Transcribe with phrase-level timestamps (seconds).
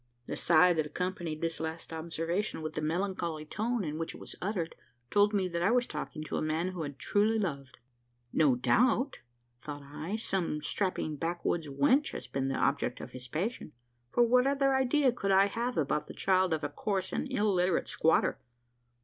[0.25, 4.33] The sigh that accompanied this last observation, with the melancholy tone in which it was
[4.41, 4.73] uttered,
[5.11, 7.77] told me that I was talking to a man who had truly loved.
[8.33, 9.19] "No doubt,"
[9.61, 13.73] thought I, "some strapping backwoods wench has been the object of his passion,"
[14.09, 17.87] for what other idea could I have about the child of a coarse and illiterate
[17.87, 18.39] squatter?